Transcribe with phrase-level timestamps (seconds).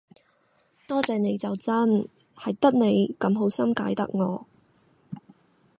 [0.87, 4.47] 多謝你就真，係得你咁好心解答我